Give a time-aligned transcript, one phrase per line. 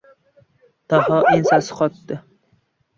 [0.93, 2.21] Daho ensasi qotdi.'